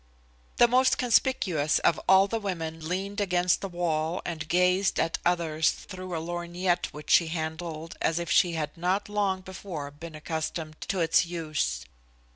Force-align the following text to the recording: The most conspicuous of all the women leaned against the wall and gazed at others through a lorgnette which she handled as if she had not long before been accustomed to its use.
The 0.57 0.67
most 0.67 0.97
conspicuous 0.97 1.77
of 1.77 2.01
all 2.09 2.27
the 2.27 2.39
women 2.39 2.87
leaned 2.89 3.21
against 3.21 3.61
the 3.61 3.69
wall 3.69 4.19
and 4.25 4.47
gazed 4.49 4.99
at 4.99 5.19
others 5.23 5.69
through 5.69 6.15
a 6.15 6.19
lorgnette 6.19 6.87
which 6.91 7.11
she 7.11 7.27
handled 7.27 7.95
as 8.01 8.17
if 8.17 8.31
she 8.31 8.53
had 8.53 8.75
not 8.75 9.09
long 9.09 9.41
before 9.41 9.91
been 9.91 10.15
accustomed 10.15 10.81
to 10.87 11.01
its 11.01 11.27
use. 11.27 11.85